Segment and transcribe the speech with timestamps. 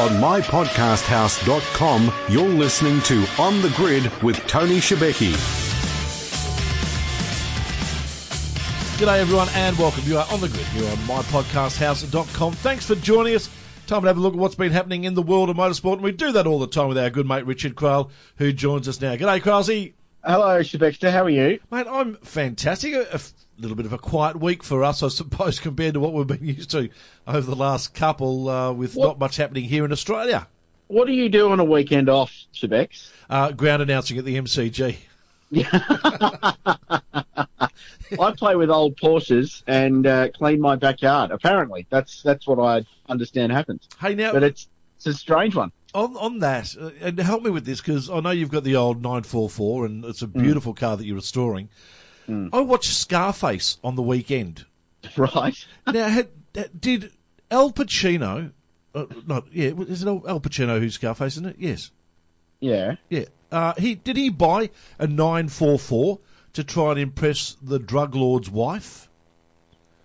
[0.00, 5.32] On mypodcasthouse.com, you're listening to On the Grid with Tony Shebeki.
[8.96, 10.02] G'day everyone and welcome.
[10.06, 10.66] You are on the grid.
[10.74, 12.54] You're on mypodcasthouse.com.
[12.54, 13.50] Thanks for joining us.
[13.86, 16.02] Time to have a look at what's been happening in the world of motorsport, and
[16.02, 19.02] we do that all the time with our good mate Richard Craill, who joins us
[19.02, 19.16] now.
[19.16, 19.92] G'day, Craill.
[20.24, 21.10] Hello, Shebexter.
[21.10, 21.60] How are you?
[21.70, 22.94] Mate, I'm fantastic.
[23.60, 26.44] Little bit of a quiet week for us, I suppose, compared to what we've been
[26.46, 26.88] used to
[27.26, 30.46] over the last couple, uh, with What- not much happening here in Australia.
[30.88, 33.10] What do you do on a weekend off, Shebex?
[33.28, 34.96] Uh, ground announcing at the MCG.
[38.18, 41.30] I play with old Porsches and uh, clean my backyard.
[41.30, 43.88] Apparently, that's that's what I understand happens.
[44.00, 45.70] Hey, now But it's it's a strange one.
[45.94, 48.76] on on that, uh, and help me with this because I know you've got the
[48.76, 50.42] old 944, and it's a Mm.
[50.42, 51.68] beautiful car that you're restoring.
[52.28, 54.66] I watched Scarface on the weekend.
[55.16, 55.56] Right?
[55.86, 56.28] Now, had,
[56.78, 57.10] did
[57.50, 58.52] Al Pacino?
[58.94, 61.34] Uh, not yeah, is it Al Pacino who's Scarface?
[61.34, 61.56] Isn't it?
[61.58, 61.90] Yes.
[62.60, 62.96] Yeah.
[63.08, 63.24] Yeah.
[63.50, 66.18] Uh, he did he buy a 944
[66.52, 69.08] to try and impress the drug lord's wife?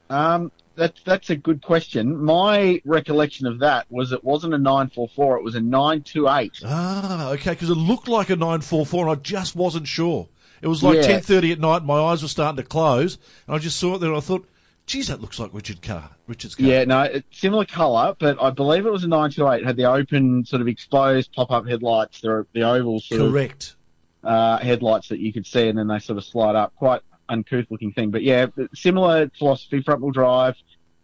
[0.10, 2.24] Um, that's that's a good question.
[2.24, 5.38] My recollection of that was it wasn't a nine four four.
[5.38, 6.60] It was a nine two eight.
[6.64, 10.28] Ah, okay, because it looked like a 944 and I just wasn't sure.
[10.66, 11.04] It was like Yeah.
[11.20, 11.84] 10:30 at night.
[11.86, 14.10] My eyes were starting to close, and I just saw it there.
[14.10, 14.46] and I thought,
[14.88, 16.10] "Geez, that looks like Richard Carr.
[16.26, 19.48] Richard's car." Yeah, no, it's similar colour, but I believe it was a nine two
[19.48, 19.64] eight.
[19.64, 23.76] Had the open sort of exposed pop up headlights, the the oval sort of correct.
[24.24, 26.74] uh, headlights that you could see, and then they sort of slide up.
[26.76, 29.82] Quite uncouth looking thing, but yeah, similar philosophy.
[29.84, 30.56] Front wheel drive.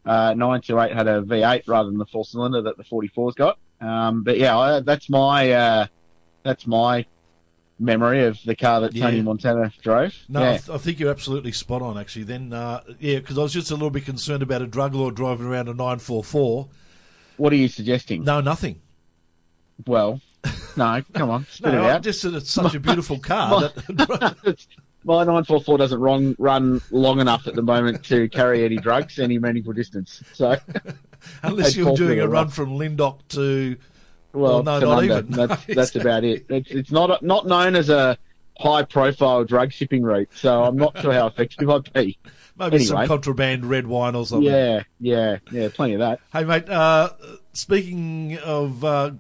[0.04, 3.59] Uh, 928 had a V8 rather than the four cylinder that the 44's got.
[3.80, 5.86] Um, but yeah, I, that's my uh,
[6.42, 7.06] that's my
[7.82, 9.24] memory of the car that Tony Yeah.
[9.24, 10.14] Montana drove.
[10.30, 11.98] No, I, th- I think you're absolutely spot on.
[11.98, 14.94] Actually, then uh, yeah, because I was just a little bit concerned about a drug
[14.96, 16.68] lord driving around a 944.
[17.38, 18.23] what are you suggesting?
[18.23, 18.82] No, nothing.
[19.86, 20.22] Well,
[20.78, 22.04] no, come on, spit No, it out.
[22.04, 23.62] just said it's such a beautiful car.
[23.62, 24.66] that,
[25.04, 29.39] my 944 doesn't run, run long enough at the moment to carry any drugs any
[29.39, 30.23] meaningful distance.
[30.34, 30.55] So,
[31.44, 33.76] unless you're doing a run from Lyndoch to
[34.33, 35.31] well, Well, no, not even.
[35.31, 36.45] That's, No, that's about it.
[36.49, 38.17] It's, it's not not known as a
[38.58, 42.17] high profile drug shipping route, so I'm not sure how effective I'd be.
[42.58, 44.52] maybe some contraband red wine or something.
[44.52, 46.19] Yeah, yeah, yeah, plenty of that.
[46.31, 47.09] Hey, mate, uh,
[47.53, 49.11] speaking of uh,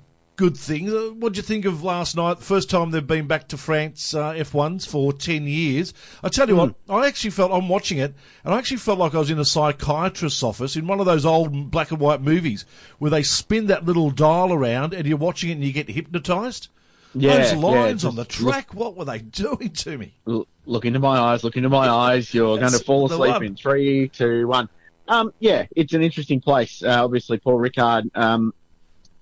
[0.41, 2.39] good things, uh, what do you think of last night?
[2.39, 5.93] First time they've been back to France uh, F1s for 10 years.
[6.23, 9.13] I tell you what, I actually felt, I'm watching it, and I actually felt like
[9.13, 12.65] I was in a psychiatrist's office in one of those old black and white movies
[12.97, 16.69] where they spin that little dial around and you're watching it and you get hypnotised.
[17.13, 20.15] Yeah, Those yeah, lines on the just look- track, what were they doing to me?
[20.25, 21.43] Look into my eyes.
[21.43, 22.33] Look into my eyes.
[22.33, 24.69] You're going to fall asleep in three, two, one.
[25.07, 26.81] Um, yeah, it's an interesting place.
[26.81, 28.55] Uh, obviously, Paul Ricard um,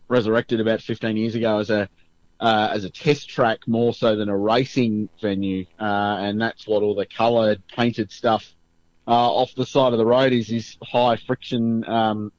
[0.10, 1.88] resurrected about 15 years ago as a
[2.40, 6.84] uh, as a test track more so than a racing venue, uh, and that's what
[6.84, 8.56] all the coloured, painted stuff
[9.08, 10.50] uh, off the side of the road is.
[10.50, 12.32] Is high friction um,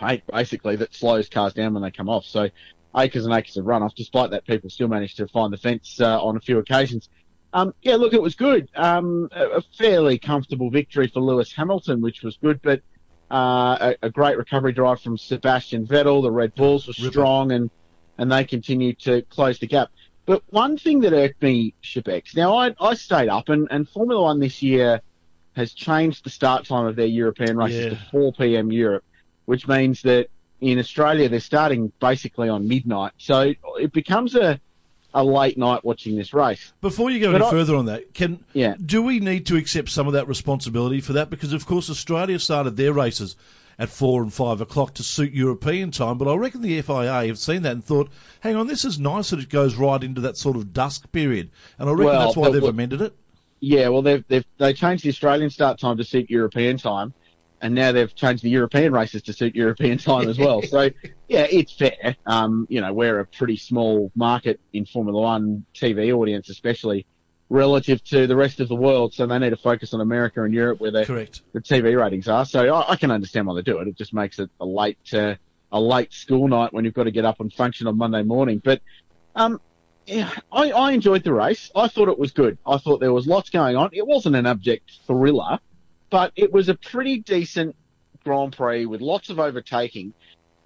[0.00, 2.24] paint basically that slows cars down when they come off.
[2.24, 2.48] So
[2.96, 3.94] acres and acres of runoff.
[3.94, 7.08] Despite that, people still managed to find the fence uh, on a few occasions.
[7.52, 8.68] Um, yeah, look, it was good.
[8.74, 12.82] Um, a fairly comfortable victory for Lewis Hamilton, which was good, but
[13.30, 16.22] uh, a, a great recovery drive from Sebastian Vettel.
[16.22, 17.70] The Red Bulls were strong, and
[18.18, 19.90] and they continued to close the gap.
[20.26, 22.34] But one thing that irked me, Shebex.
[22.36, 25.00] Now I I stayed up, and, and Formula One this year
[25.54, 27.90] has changed the start time of their European races Yeah.
[27.90, 28.70] to 4 p.m.
[28.70, 29.04] Europe,
[29.46, 30.28] which means that
[30.60, 33.12] in Australia they're starting basically on midnight.
[33.18, 34.60] So it becomes a
[35.16, 36.72] a late night watching this race.
[36.82, 38.74] Before you go But any I- further on that, can Yeah.
[38.84, 41.30] do we need to accept some of that responsibility for that?
[41.30, 43.34] Because of course Australia started their races
[43.78, 47.38] at four and five o'clock to suit European time, but I reckon the FIA have
[47.38, 48.08] seen that and thought,
[48.40, 51.50] "Hang on, this is nice that it goes right into that sort of dusk period,"
[51.78, 53.14] and I reckon Well, that's why they've amended it.
[53.60, 57.14] Yeah, well, they've, they've they changed the Australian start time to suit European time,
[57.60, 60.62] and now they've changed the European races to suit European time as well.
[60.62, 60.90] So,
[61.28, 62.16] yeah, it's fair.
[62.26, 67.06] Um, you know, we're a pretty small market in Formula One TV audience, especially
[67.48, 69.14] relative to the rest of the world.
[69.14, 71.42] So they need to focus on America and Europe, where the Correct.
[71.52, 72.44] the TV ratings are.
[72.44, 73.88] So I, I can understand why they do it.
[73.88, 75.34] It just makes it a late uh,
[75.72, 78.60] a late school night when you've got to get up and function on Monday morning.
[78.62, 78.82] But
[79.34, 79.60] um,
[80.06, 81.70] yeah, I, I enjoyed the race.
[81.74, 82.58] I thought it was good.
[82.66, 83.90] I thought there was lots going on.
[83.92, 85.58] It wasn't an abject thriller,
[86.10, 87.74] but it was a pretty decent
[88.24, 90.12] Grand Prix with lots of overtaking.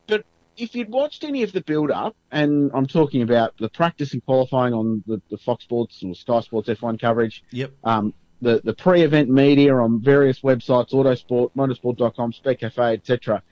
[0.06, 0.24] But
[0.56, 4.24] if you'd watched any of the build up, and I'm talking about the practice and
[4.24, 7.72] qualifying on the, the Fox Sports or Sky Sports F1 coverage, Yep.
[7.84, 13.42] um, the, the pre-event media on various websites, Autosport, Motorsport.com, Speedcafe, etc.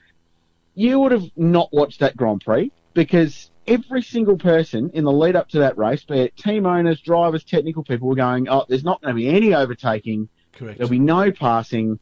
[0.75, 5.35] You would have not watched that Grand Prix because every single person in the lead
[5.35, 8.83] up to that race, be it team owners, drivers, technical people, were going, "Oh, there's
[8.83, 10.27] not going to be any overtaking.
[10.59, 10.77] Correct.
[10.77, 11.99] There'll be no passing.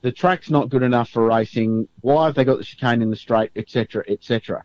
[0.00, 1.86] The track's not good enough for racing.
[2.00, 4.64] Why have they got the chicane in the straight, etc., etc."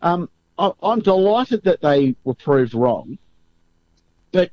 [0.00, 3.18] Um, I, I'm delighted that they were proved wrong,
[4.30, 4.52] but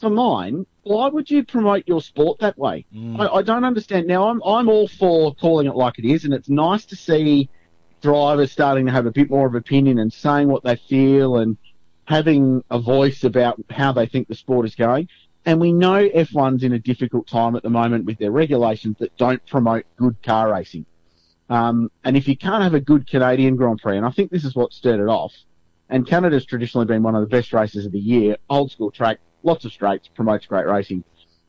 [0.00, 2.86] for mine, why would you promote your sport that way?
[3.20, 4.06] I, I don't understand.
[4.06, 7.48] Now, I'm I'm all for calling it like it is, and it's nice to see
[8.00, 11.56] drivers starting to have a bit more of opinion and saying what they feel and
[12.04, 15.08] having a voice about how they think the sport is going.
[15.46, 19.16] And we know F1's in a difficult time at the moment with their regulations that
[19.16, 20.86] don't promote good car racing.
[21.50, 24.44] Um, and if you can't have a good Canadian Grand Prix, and I think this
[24.44, 25.34] is what stirred it off,
[25.90, 29.18] and Canada's traditionally been one of the best races of the year, old school track,
[29.42, 31.04] lots of straights, promotes great racing.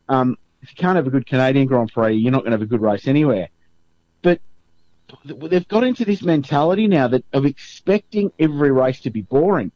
[0.10, 2.62] Um, if you can't have a good Canadian Grand Prix, you're not going to have
[2.62, 3.50] a good race anywhere.
[4.22, 4.42] But
[5.24, 9.72] they've got into this mentality now that of expecting every race to be boring,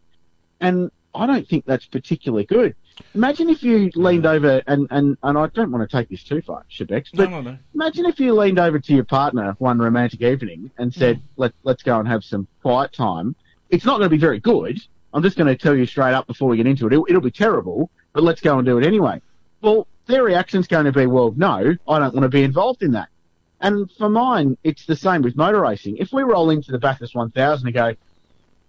[0.59, 2.75] and I don't think that's particularly good.
[3.15, 4.33] Imagine if you leaned mm.
[4.35, 7.29] over and, and, and I don't want to take this too far, Shebex, No, but
[7.29, 7.57] no, no.
[7.73, 11.21] imagine if you leaned over to your partner one romantic evening and said, mm.
[11.37, 13.35] Let, let's go and have some quiet time.
[13.69, 14.79] It's not going to be very good.
[15.13, 16.93] I'm just going to tell you straight up before we get into it.
[16.93, 19.21] It'll, it'll be terrible, but let's go and do it anyway.
[19.61, 22.91] Well, their reaction's going to be, well, no, I don't want to be involved in
[22.91, 23.09] that.
[23.61, 25.97] And for mine, it's the same with motor racing.
[25.97, 27.95] If we roll into the Bathurst 1000 and go,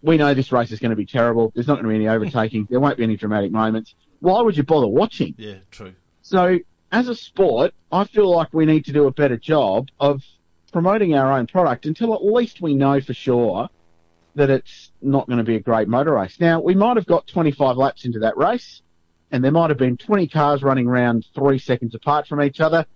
[0.02, 1.52] we know this race is going to be terrible.
[1.54, 2.66] There's not going to be any overtaking.
[2.70, 3.94] There won't be any dramatic moments.
[4.20, 5.34] Why would you bother watching?
[5.38, 5.94] Yeah, true.
[6.22, 6.58] So,
[6.92, 10.22] as a sport, I feel like we need to do a better job of
[10.72, 13.68] promoting our own product until at least we know for sure
[14.34, 16.38] that it's not going to be a great motor race.
[16.38, 18.82] Now, we might have got 25 laps into that race,
[19.30, 22.86] and there might have been 20 cars running around three seconds apart from each other,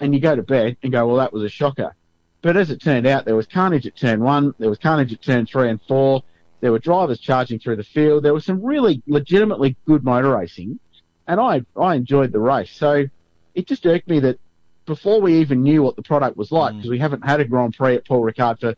[0.00, 1.94] and you go to bed and go, well, that was a shocker.
[2.42, 5.22] But as it turned out, there was carnage at turn one, there was carnage at
[5.22, 6.22] turn three and four,
[6.64, 10.78] there were drivers charging through the field, there was some really legitimately good motor racing,
[11.28, 12.70] and I, I enjoyed the race.
[12.72, 13.04] So
[13.54, 14.40] it just irked me that
[14.86, 17.74] before we even knew what the product was like, because we haven't had a Grand
[17.76, 18.74] Prix at Paul Ricard for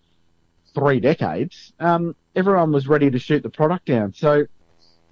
[0.74, 4.12] three decades, um, everyone was ready to shoot the product down.
[4.12, 4.46] So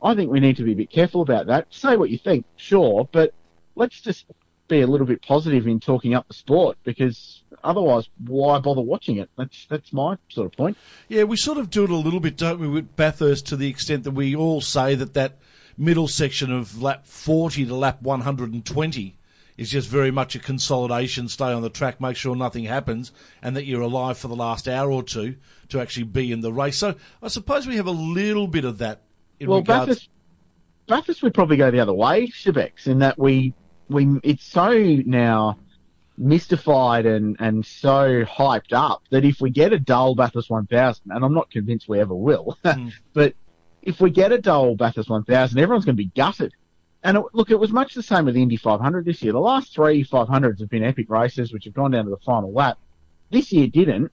[0.03, 1.69] I think we need to be a bit careful about that.
[1.71, 3.33] Say what you think, sure, but
[3.77, 4.25] let's just
[4.69, 9.17] be a little bit positive in talking up the sport because otherwise, why bother watching
[9.17, 9.31] it?
[9.37, 10.77] That's that's my sort of point.
[11.09, 13.69] Yeah, we sort of do it a little bit, don't we, with Bathurst to the
[13.69, 15.39] extent that we all say that that
[15.77, 19.17] middle section of lap 40 to lap 120
[19.57, 23.57] is just very much a consolidation, stay on the track, make sure nothing happens, and
[23.57, 25.37] that you're alive for the last hour or two
[25.69, 26.77] to actually be in the race.
[26.77, 29.03] So I suppose we have a little bit of that
[29.39, 29.87] in well, regards.
[29.87, 30.09] Bathurst,
[30.89, 33.55] Bathurst would probably go the other way, Shebex, in that we
[33.89, 35.59] we it's so now
[36.17, 41.25] mystified and and so hyped up that if we get a dull Bathurst 1000, and
[41.25, 42.89] I'm not convinced we ever will, hmm.
[43.13, 43.35] but
[43.83, 46.53] if we get a dull Bathurst 1000, everyone's going to be gutted.
[47.03, 49.33] And it, look, it was much the same with the Indy 500 this year.
[49.33, 52.51] The last three 500s have been epic races, which have gone down to the final
[52.51, 52.79] lap.
[53.31, 54.11] This year didn't.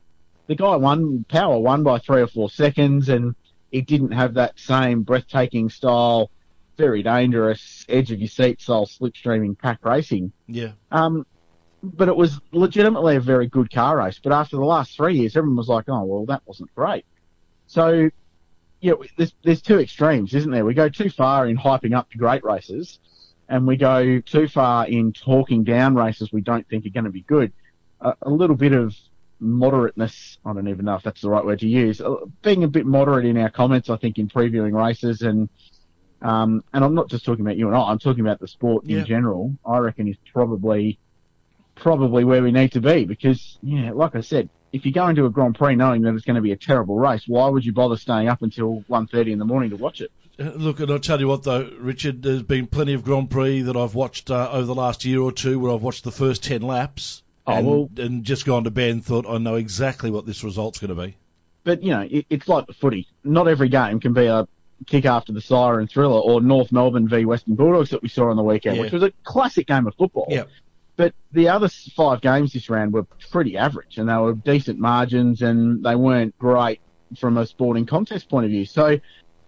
[0.48, 3.34] The guy won, Power won by three or four seconds, and
[3.72, 6.30] it didn't have that same breathtaking style,
[6.81, 10.31] very dangerous, edge of your seat style slipstreaming pack racing.
[10.48, 10.72] yeah.
[10.92, 11.28] Um,
[11.83, 14.19] but it was legitimately a very good car race.
[14.24, 17.06] But after the last three years, everyone was like, oh, well, that wasn't great.
[17.67, 18.10] So,
[18.82, 20.65] yeah, there's, there's two extremes, isn't there?
[20.65, 23.00] We go too far in hyping up the great races,
[23.48, 27.12] and we go too far in talking down races we don't think are going to
[27.12, 27.51] be good.
[28.01, 28.96] A, a little bit of
[29.41, 32.67] moderateness, I don't even know if that's the right word to use, uh, being a
[32.67, 35.50] bit moderate in our comments, I think, in previewing races and
[36.22, 38.86] um, and I'm not just talking about you and I, I'm talking about the sport
[38.86, 39.00] Yeah.
[39.00, 40.98] in general, I reckon is probably
[41.75, 45.25] probably where we need to be because, yeah, like I said, if you go into
[45.25, 47.74] a Grand Prix knowing that it's going to be a terrible race, why would you
[47.74, 50.12] bother staying up until 1.30 in the morning to watch it?
[50.40, 53.62] Uh, Look, and I'll tell you what, though, Richard, there's been plenty of Grand Prix
[53.63, 56.44] that I've watched uh, over the last year or two where I've watched the first
[56.44, 60.12] 10 laps Oh, and, well- and just gone to bed and thought, I know exactly
[60.12, 61.18] what this result's going to be.
[61.63, 63.08] But, you know, it, it's like the footy.
[63.24, 64.48] Not every game can be a
[64.88, 68.36] kick after the siren thriller or North Melbourne v Western Bulldogs that we saw on
[68.38, 68.84] the weekend, Yeah.
[68.84, 70.28] which was a classic game of football.
[70.30, 70.50] Yep.
[70.98, 75.42] But the other five games this round were pretty average, and they were decent margins,
[75.42, 76.80] and they weren't great
[77.18, 78.66] from a sporting contest point of view.
[78.66, 79.00] So,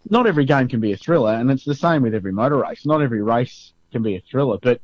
[0.09, 2.85] not every game can be a thriller, and it's the same with every motor race.
[2.85, 4.81] Not every race can be a thriller, but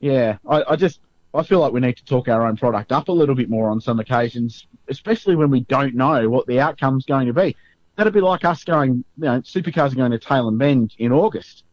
[0.00, 1.00] yeah, I, I just
[1.32, 3.68] I feel like we need to talk our own product up a little bit more
[3.70, 7.56] on some occasions, especially when we don't know what the outcome's going to be.
[7.96, 11.64] That'd be like us going, you know, supercars are going to Tailem Bend in August.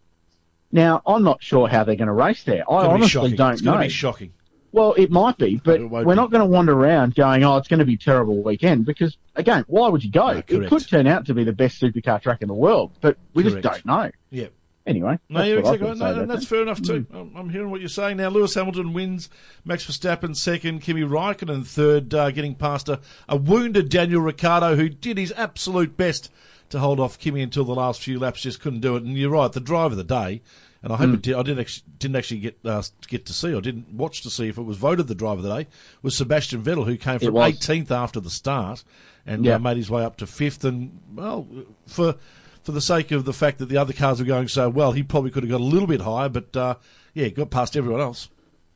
[0.72, 2.64] Now, I'm not sure how they're going to race there.
[2.72, 3.72] I It's honestly don't it's know.
[3.72, 4.34] going to be shocking.
[4.74, 6.16] Well, it might be, but we're be.
[6.16, 9.18] not going to wander around going, "Oh, it's going to be a terrible weekend." Because
[9.36, 10.32] again, why would you go?
[10.32, 13.18] No, it could turn out to be the best supercar track in the world, but
[13.34, 14.10] we just don't know.
[14.30, 14.48] Yeah.
[14.88, 15.98] Anyway, No, that's you're exactly right.
[15.98, 17.06] No, and that's fair enough too.
[17.14, 18.30] I'm, I'm hearing what you're saying now.
[18.30, 19.30] Lewis Hamilton wins,
[19.64, 24.90] Max Verstappen second, Kimi Raikkonen third, uh, getting past a, a wounded Daniel Ricciardo who
[24.90, 26.32] did his absolute best
[26.70, 29.04] to hold off Kimi until the last few laps, just couldn't do it.
[29.04, 30.42] And you're right, the drive of the day.
[30.84, 31.14] And I hope Hmm.
[31.16, 31.36] it did.
[31.36, 33.54] I didn't actually, didn't actually get uh, get to see.
[33.54, 35.68] or didn't watch to see if it was voted the drive of the day.
[36.02, 38.84] Was Sebastian Vettel who came from 18th after the start
[39.28, 39.56] and Yeah.
[39.56, 40.64] uh, made his way up to fifth.
[40.66, 41.48] And well,
[41.86, 42.16] for
[42.64, 45.04] for the sake of the fact that the other cars were going so well, he
[45.04, 46.30] probably could have got a little bit higher.
[46.30, 46.76] But uh,
[47.14, 48.30] yeah, got past everyone else.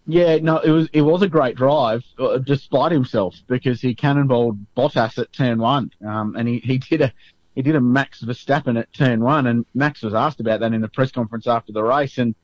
[0.08, 4.60] Yeah, no, it was it was a great drive, uh, despite himself, because he cannonballed
[4.78, 7.14] Bottas at turn one, um, and he, he did a
[7.56, 10.82] he did a Max Verstappen at turn one, and Max was asked about that in
[10.82, 12.36] the press conference after the race, and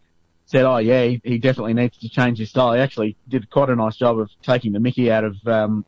[0.46, 3.76] said, "Oh yeah, he, definitely needs to change his style." He actually did quite a
[3.76, 5.86] nice job of taking the Mickey out of um,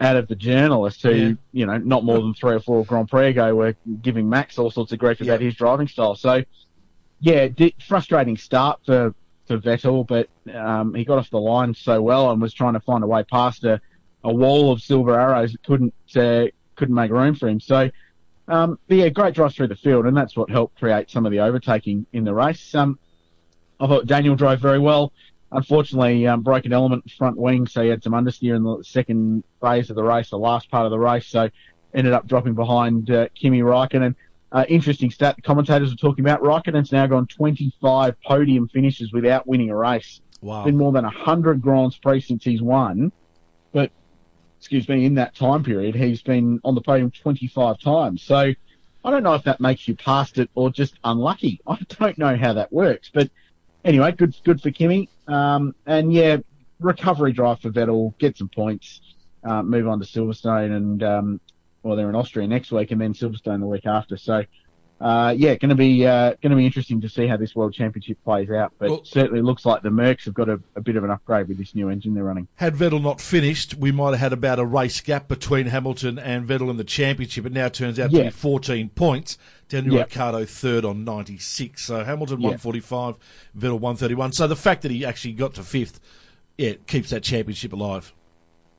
[0.00, 1.32] out of the journalists who, Yeah.
[1.52, 4.70] you know, not more than three or four Grand Prix ago were giving Max all
[4.70, 5.46] sorts of grief about Yeah.
[5.46, 6.14] his driving style.
[6.14, 6.42] So,
[7.20, 7.48] yeah,
[7.86, 9.14] frustrating start for
[9.46, 12.80] for Vettel, but um, he got off the line so well and was trying to
[12.80, 13.80] find a way past a,
[14.22, 17.58] a wall of silver arrows that couldn't uh, couldn't make room for him.
[17.58, 17.90] So,
[18.46, 21.32] um, but yeah, great drive through the field, and that's what helped create some of
[21.32, 22.74] the overtaking in the race.
[22.76, 22.98] Um,
[23.80, 25.12] I thought Daniel drove very well.
[25.52, 29.42] Unfortunately, um, broke an element front wing, so he had some understeer in the second
[29.60, 31.26] phase of the race, the last part of the race.
[31.26, 31.50] So
[31.92, 34.14] ended up dropping behind uh, Kimi Raikkonen.
[34.52, 36.40] Uh, interesting stat the commentators were talking about.
[36.42, 40.20] Raikkonen's now gone 25 podium finishes without winning a race.
[40.40, 40.64] Wow.
[40.64, 43.12] Been more than 100 Grands Prix since he's won.
[43.72, 43.90] But,
[44.58, 48.22] excuse me, in that time period, he's been on the podium 25 times.
[48.22, 48.36] So
[49.04, 51.60] I don't know if that makes you past it or just unlucky.
[51.66, 53.10] I don't know how that works.
[53.12, 53.30] But
[53.84, 55.08] anyway, good good for Kimi.
[55.26, 56.38] Um, and yeah,
[56.80, 59.00] recovery drive for Vettel, get some points,
[59.44, 61.40] uh, move on to Silverstone, and um,
[61.82, 64.16] well, they're in Austria next week, and then Silverstone the week after.
[64.16, 64.44] So.
[65.00, 67.72] Uh, yeah, going to be uh, going to be interesting to see how this World
[67.72, 68.74] Championship plays out.
[68.78, 71.48] But Well- certainly looks like the Mercs have got a, a bit of an upgrade
[71.48, 72.48] with this new engine they're running.
[72.56, 76.46] Had Vettel not finished, we might have had about a race gap between Hamilton and
[76.46, 77.46] Vettel in the championship.
[77.46, 79.38] It now turns out to be 14 points.
[79.70, 80.02] Daniel Yeah.
[80.02, 81.82] Ricciardo third on 96.
[81.82, 82.48] So Hamilton Yeah.
[82.48, 83.16] 145,
[83.56, 84.32] Vettel 131.
[84.32, 86.00] So the fact that he actually got to fifth,
[86.58, 88.12] yeah, keeps that championship alive.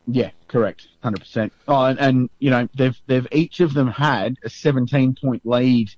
[0.07, 1.53] Yeah, correct, hundred percent.
[1.67, 5.91] Oh, and, and you know they've they've each of them had a seventeen point lead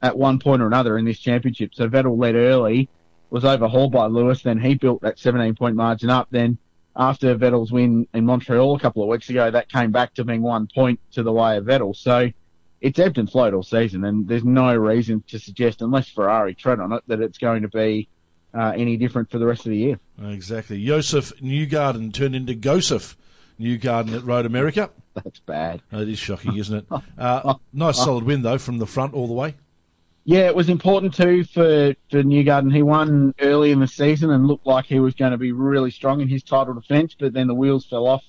[0.00, 1.74] at one point or another in this championship.
[1.74, 2.88] So Vettel led early,
[3.30, 6.28] was overhauled by Lewis, then he built that seventeen point margin up.
[6.30, 6.56] Then
[6.94, 10.42] after Vettel's win in Montreal a couple of weeks ago, that came back to being
[10.42, 11.96] one point to the way of Vettel.
[11.96, 12.30] So
[12.82, 16.80] it's ebbed and flowed all season, and there's no reason to suggest, unless Ferrari tread
[16.80, 18.08] on it, that it's going to be
[18.52, 20.00] uh, any different for the rest of the year.
[20.20, 20.84] Exactly.
[20.84, 23.14] Joseph Newgarden turned into Gosef
[23.58, 24.90] Newgarden at Road America.
[25.14, 25.80] That's bad.
[25.92, 26.86] It is shocking, isn't it?
[27.16, 29.54] Uh, nice solid win, though, from the front all the way.
[30.24, 32.74] Yeah, it was important too for, for Newgarden.
[32.74, 35.90] He won early in the season and looked like he was going to be really
[35.90, 38.24] strong in his title defence, but then the wheels fell off.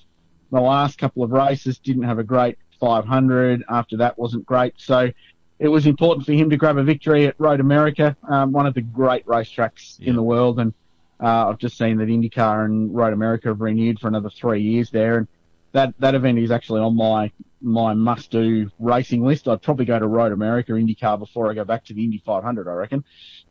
[0.50, 3.64] The last couple of races didn't have a great 500.
[3.70, 4.74] After that wasn't great.
[4.76, 5.10] So
[5.58, 8.74] it was important for him to grab a victory at Road America, um, one of
[8.74, 10.10] the great racetracks Yeah.
[10.10, 10.58] in the world.
[10.60, 10.74] And
[11.22, 14.90] uh, I've just seen that IndyCar and Road America have renewed for another three years
[14.90, 15.16] there.
[15.18, 15.28] And
[15.72, 17.30] that, that event is actually on my
[17.66, 19.48] my must do racing list.
[19.48, 22.68] I'd probably go to Road America IndyCar before I go back to the Indy 500.
[22.68, 23.02] I reckon.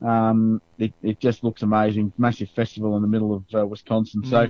[0.03, 2.13] Um, it, it just looks amazing.
[2.19, 4.23] Massive festival in the middle of uh, Wisconsin.
[4.25, 4.49] So,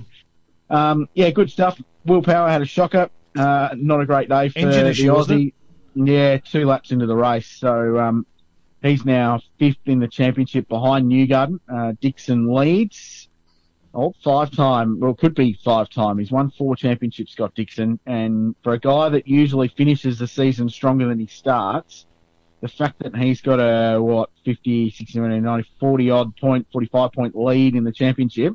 [0.68, 1.80] um, yeah, good stuff.
[2.04, 3.08] Will Power had a shocker.
[3.36, 5.52] Uh, not a great day for Engine the issue, Aussie.
[5.94, 7.46] Yeah, two laps into the race.
[7.46, 8.26] So um,
[8.82, 11.58] he's now fifth in the championship behind Newgarden.
[11.72, 13.28] Uh, Dixon leads.
[13.92, 14.98] Oh, five time.
[14.98, 16.18] Well, could be five time.
[16.18, 18.00] He's won four championships, Scott Dixon.
[18.06, 22.06] And for a guy that usually finishes the season stronger than he starts,
[22.60, 27.12] the fact that he's got a, what, 50, 60, 70, 90, 40 odd point, 45
[27.12, 28.54] point lead in the championship,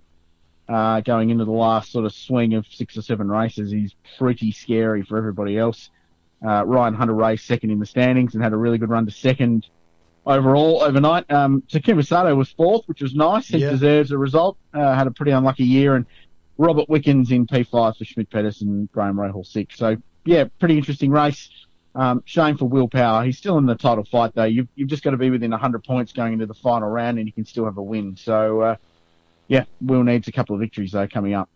[0.70, 4.52] uh, going into the last sort of swing of six or seven races is pretty
[4.52, 5.90] scary for everybody else.
[6.46, 9.68] Uh, Ryan Hunter-Reay's second in the standings and had a really good run to second
[10.26, 11.30] overall overnight.
[11.32, 13.48] Um, Takuma Sato was fourth, which was nice.
[13.48, 13.72] He Yeah.
[13.72, 14.58] deserves a result.
[14.74, 16.06] Uh, had a pretty unlucky year, and
[16.58, 19.78] Robert Wickens in P5 for Schmidt Peterson, Graham Rahal six.
[19.78, 21.50] So yeah, pretty interesting race.
[21.96, 23.26] Um, shame for Will Power.
[23.26, 24.44] He's still in the title fight though.
[24.44, 27.28] You've, you've just got to be within 100 points going into the final round, and
[27.28, 28.16] you can still have a win.
[28.16, 28.76] So uh,
[29.50, 31.50] yeah, Will needs a couple of victories though coming up.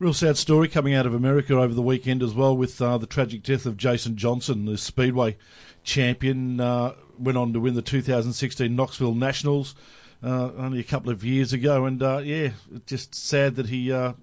[0.00, 3.06] Real sad story coming out of America over the weekend as well with uh, the
[3.06, 5.36] tragic death of Jason Johnson, the Speedway
[5.84, 6.60] champion.
[6.60, 9.76] Uh, went on to win the 2016 Knoxville Nationals
[10.20, 11.84] uh, only a couple of years ago.
[11.84, 12.50] And uh, yeah,
[12.86, 14.14] just sad that he uh,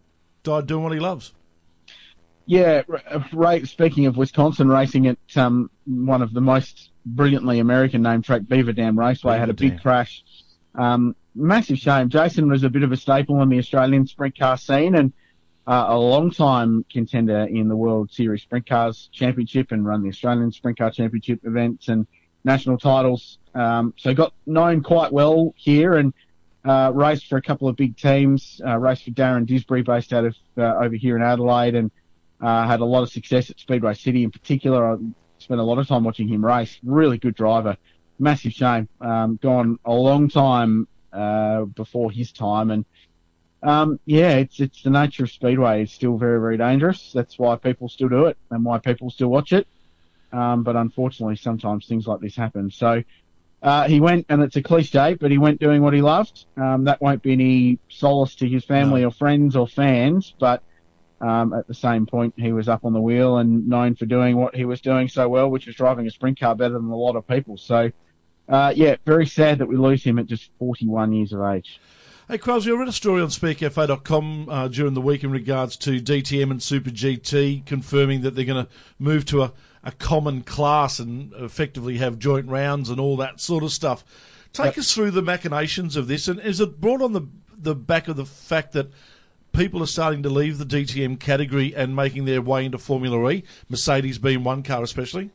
[0.44, 1.32] died doing what he loves.
[2.48, 2.82] Yeah,
[3.32, 8.42] Ray, speaking of Wisconsin racing at um, one of the most brilliantly American named track,
[8.46, 10.24] Beaver Dam Raceway, Beaver had a big crash.
[10.76, 12.10] Um, massive shame.
[12.10, 15.14] Jason was a bit of a staple in the Australian sprint car scene and
[15.68, 20.10] uh, a long time contender in the World Series Sprint Cars Championship and run the
[20.10, 22.08] Australian Sprint Car Championship events and
[22.44, 23.38] national titles.
[23.54, 26.14] Um, so got known quite well here and
[26.66, 28.60] uh, raced for a couple of big teams.
[28.66, 31.92] Uh, raced for Darren Disbury based out of uh, over here in Adelaide and
[32.42, 34.94] uh, had a lot of success at Speedway City in particular.
[34.94, 34.98] I
[35.38, 36.80] spent a lot of time watching him race.
[36.84, 37.78] Really good driver.
[38.20, 38.88] Massive shame.
[39.00, 42.86] Um, gone a long time uh, before his time, and
[43.64, 45.84] um, yeah, it's it's the nature of Speedway.
[45.84, 47.12] It's still very very dangerous.
[47.14, 49.68] That's why people still do it and why people still watch it.
[50.32, 52.72] Um, but unfortunately, sometimes things like this happen.
[52.72, 53.04] So.
[53.64, 56.48] Uh, he went, and it's a cliche, but he went doing what he loved.
[56.58, 59.10] Um, that won't be any solace to his family No.
[59.10, 60.64] or friends or fans, but
[61.22, 64.36] um, at the same point, he was up on the wheel and known for doing
[64.36, 66.96] what he was doing so well, which was driving a sprint car better than a
[66.96, 67.56] lot of people.
[67.56, 67.92] So,
[68.50, 71.80] uh, yeah, very sad that we lose him at just 41 years of age.
[72.28, 76.00] Hey, Crosby, I read a story on Speedcafe.com uh, during the week in regards to
[76.00, 81.00] DTM and Super GT confirming that they're going to move to a, a common class
[81.00, 84.06] and effectively have joint rounds and all that sort of stuff.
[84.54, 88.08] Take us through the machinations of this, and is it brought on the the back
[88.08, 88.90] of the fact that
[89.54, 93.44] people are starting to leave the DTM category and making their way into Formula E,
[93.70, 95.32] Mercedes being one car especially?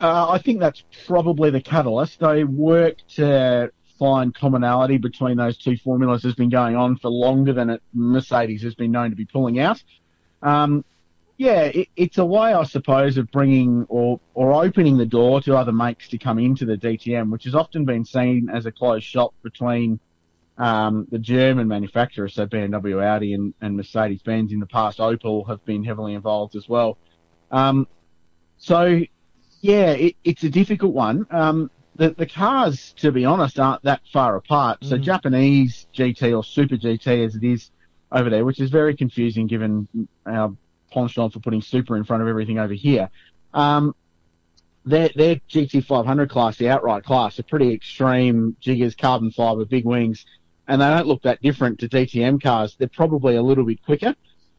[0.00, 2.20] Uh, I think that's probably the catalyst.
[2.20, 7.52] They work to find commonality between those two formulas has been going on for longer
[7.52, 9.82] than it, Mercedes has been known to be pulling out.
[10.40, 10.84] Um,
[11.36, 15.56] yeah, it, it's a way, I suppose, of bringing or or opening the door to
[15.56, 19.04] other makes to come into the DTM, which has often been seen as a closed
[19.04, 20.00] shop between
[20.58, 24.52] um, the German manufacturers, so BMW, Audi, and, and Mercedes-Benz.
[24.52, 26.98] In the past, Opel have been heavily involved as well.
[27.52, 27.86] Um,
[28.56, 29.00] so,
[29.60, 31.26] yeah, it, it's a difficult one.
[31.30, 34.78] Um, the, the cars, to be honest, aren't that far apart.
[34.84, 35.02] So Mm.
[35.02, 37.70] Japanese GT or Super GT as it is
[38.12, 39.88] over there, which is very confusing given
[40.24, 40.54] our
[40.92, 43.10] penchant for putting Super in front of everything over here.
[43.52, 43.94] Um,
[44.84, 50.24] their, their GT500 class, the outright class, are pretty extreme jiggers, carbon fiber, big wings,
[50.68, 52.76] and they don't look that different to DTM cars.
[52.78, 54.14] They're probably a little bit quicker,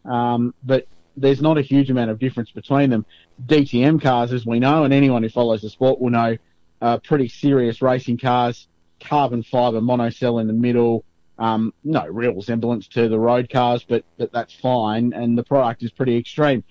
[0.06, 3.06] um, but there's not a huge amount of difference between them.
[3.46, 6.38] DTM cars, as we know, and anyone who follows the sport will know,
[6.82, 8.68] are pretty serious racing cars,
[9.00, 11.04] carbon fiber monocell in the middle,
[11.38, 15.84] um, no real resemblance to the road cars, but, but that's fine, and the product
[15.84, 16.64] is pretty extreme.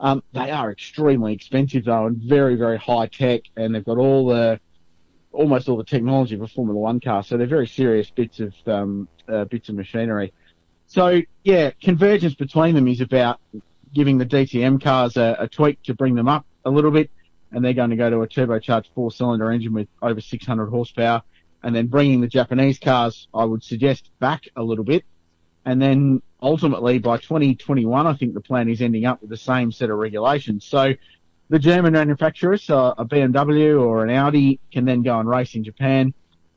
[0.00, 4.26] Um, they are extremely expensive though, and very, very high tech, and they've got all
[4.26, 4.60] the,
[5.32, 8.54] almost all the technology of a Formula One car, so they're very serious bits of,
[8.66, 10.32] um, uh, bits of machinery.
[10.86, 13.38] So yeah, convergence between them is about
[13.94, 17.10] giving the DTM cars a, a tweak to bring them up a little bit,
[17.52, 21.22] and they're going to go to a turbocharged four-cylinder engine with over 600 horsepower,
[21.62, 25.04] and then bringing the Japanese cars, I would suggest, back a little bit,
[25.64, 29.72] and then ultimately by 2021, I think the plan is ending up with the same
[29.72, 30.64] set of regulations.
[30.64, 30.94] So
[31.48, 35.64] the German manufacturers, so a BMW or an Audi, can then go and race in
[35.64, 36.14] Japan,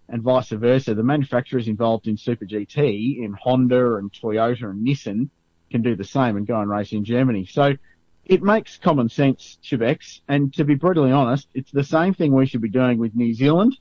[0.09, 0.93] and vice versa.
[0.93, 5.29] The manufacturers involved in Super GT, in Honda and Toyota and Nissan,
[5.73, 7.45] can do the same and go and race in Germany.
[7.45, 7.75] So
[8.25, 10.21] it makes common sense, Chivex.
[10.29, 13.33] And to be brutally honest, it's the same thing we should be doing with New
[13.33, 13.75] Zealand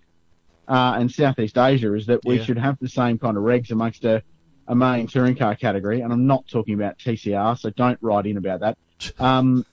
[0.66, 2.44] uh, and Southeast Asia, is that we Yeah.
[2.44, 4.22] should have the same kind of regs amongst a,
[4.68, 6.00] a main touring car category.
[6.00, 8.76] And I'm not talking about TCR, so don't write in about that.
[9.18, 9.64] Um,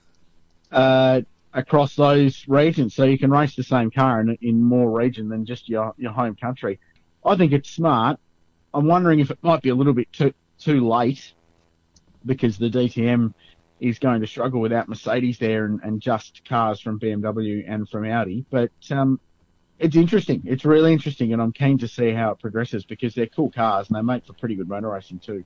[0.70, 5.28] uh, across those regions, so you can race the same car in, in more region
[5.28, 6.78] than just your your home country.
[7.24, 8.18] I think it's smart.
[8.72, 11.32] I'm wondering if it might be a little bit too too late
[12.24, 13.34] because the DTM
[13.80, 18.04] is going to struggle without Mercedes there and, and just cars from BMW and from
[18.04, 18.44] Audi.
[18.50, 19.18] But um,
[19.78, 20.42] it's interesting.
[20.44, 23.88] It's really interesting, and I'm keen to see how it progresses because they're cool cars
[23.88, 25.44] and they make for pretty good motor racing too.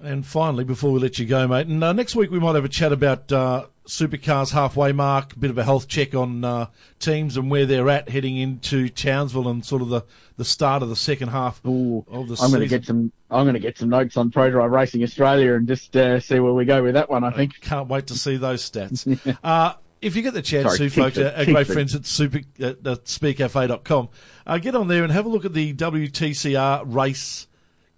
[0.00, 2.64] And finally, before we let you go, mate, and uh, next week we might have
[2.64, 6.66] a chat about uh, supercars halfway mark, a bit of a health check on uh,
[6.98, 10.02] teams and where they're at heading into Townsville and sort of the,
[10.36, 13.12] the start of the second half Ooh, of the I'm going to get some.
[13.30, 16.52] I'm going to get some notes on Prodrive Racing Australia and just uh, see where
[16.52, 17.24] we go with that one.
[17.24, 17.60] I think.
[17.60, 19.36] Can't wait to see those stats.
[19.44, 21.72] uh, if you get the chance Sorry, to, folks, our, our great it.
[21.72, 24.08] friends at super at, at speedcafe.com,
[24.46, 27.46] uh, get on there and have a look at the WTCR race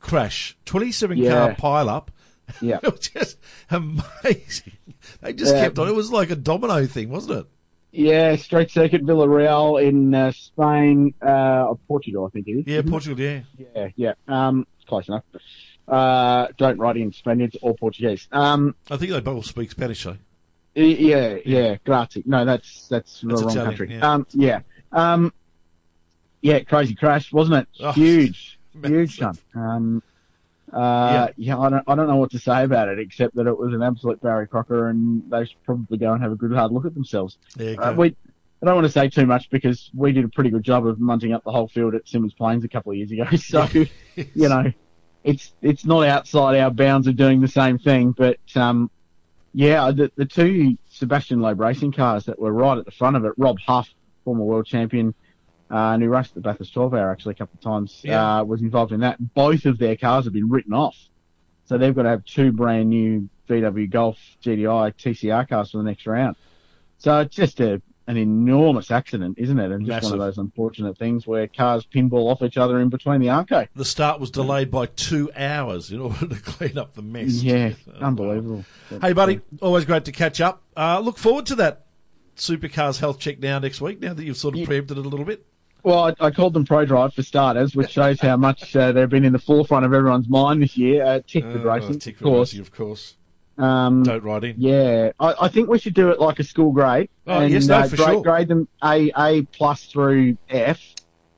[0.00, 0.56] crash.
[0.64, 1.54] 27 car Yeah.
[1.54, 2.10] pile up.
[2.62, 2.78] Yeah.
[2.82, 3.36] it was just
[3.70, 4.72] amazing.
[5.20, 5.64] They just Yeah.
[5.64, 5.88] kept on.
[5.88, 7.46] It was like a domino thing, wasn't it?
[7.92, 12.66] Yeah, Straight Circuit Vila Real in uh, Spain, uh, or Portugal, I think it is.
[12.66, 12.82] Yeah?
[12.82, 13.40] Portugal, yeah.
[13.74, 14.12] Yeah, yeah.
[14.28, 15.24] Um, close enough.
[15.86, 18.28] Uh, don't write in Spaniards or Portuguese.
[18.32, 20.16] Um, I think they both speak Spanish, though.
[20.76, 22.22] y- yeah, yeah, grazie.
[22.26, 23.94] No, that's that's the That's wrong Italian, country.
[23.96, 24.12] yeah.
[24.12, 24.60] Um, yeah,
[24.92, 25.32] um,
[26.42, 27.68] yeah, crazy crash, wasn't it?
[27.80, 28.57] Oh, huge.
[28.82, 29.38] Huge one.
[29.54, 30.02] Um,
[30.72, 31.58] uh, yeah.
[31.58, 33.82] I don't, I don't know what to say about it except that it was an
[33.82, 36.94] absolute Barry Crocker, and they should probably go and have a good hard look at
[36.94, 37.38] themselves.
[37.58, 38.14] Uh, we,
[38.62, 40.98] I don't want to say too much because we did a pretty good job of
[40.98, 43.24] munting up the whole field at Symmons Plains a couple of years ago.
[43.38, 43.68] So,
[44.14, 44.72] you know,
[45.24, 48.12] it's it's not outside our bounds of doing the same thing.
[48.12, 48.90] But um,
[49.54, 53.24] yeah, the the two Sébastien Loeb racing cars that were right at the front of
[53.24, 53.88] it, Rob Huff,
[54.24, 55.14] former world champion,
[55.70, 58.38] uh, and who raced the Bathurst 12 Hour actually a couple of times, Yeah.
[58.40, 59.34] uh, was involved in that.
[59.34, 60.96] Both of their cars have been written off,
[61.66, 65.84] so they've got to have two brand new VW Golf GTI TCR cars for the
[65.84, 66.36] next round.
[66.98, 69.70] So it's just a an enormous accident, isn't it?
[69.70, 70.10] And just Massive.
[70.12, 73.68] one of those unfortunate things where cars pinball off each other in between the arcade.
[73.76, 77.42] the start was delayed by two hours in order to clean up the mess.
[77.42, 78.64] Yeah, unbelievable.
[79.02, 80.62] Hey, buddy, always great to catch up.
[80.74, 81.84] Uh, look forward to that
[82.36, 84.66] Supercars health check now next week, now that you've sort of Yeah.
[84.66, 85.44] preempted it a little bit.
[85.82, 89.24] Well, I, I called them Prodrive for starters, which shows how much uh, they've been
[89.24, 91.04] in the forefront of everyone's mind this year.
[91.04, 92.52] Uh, Tickford Uh, Racing, Tickford of course.
[92.52, 93.16] Racing, of course.
[93.56, 94.54] Um, Don't write in.
[94.58, 97.10] yeah, I, I think we should do it like a school grade.
[97.26, 98.22] Oh, and, yes, no, uh, for grade, sure.
[98.22, 100.80] grade them A, A plus through F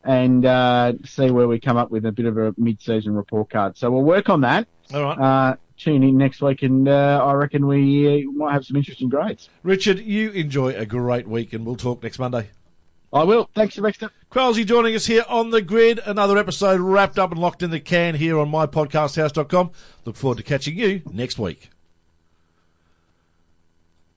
[0.05, 3.77] and uh, see where we come up with a bit of a mid-season report card.
[3.77, 4.67] So we'll work on that.
[4.93, 5.19] All right.
[5.19, 9.09] Uh, tune in next week, and uh, I reckon we uh, might have some interesting
[9.09, 9.49] grades.
[9.63, 12.51] Richard, you enjoy a great week, and we'll talk next Monday.
[13.13, 13.51] I will.
[13.55, 14.11] Thanks, Sylvester.
[14.31, 16.01] Qualsy joining us here on the grid.
[16.07, 19.71] Another episode wrapped up and locked in the can here on mypodcasthouse.com.
[20.05, 21.71] Look forward to catching you next week.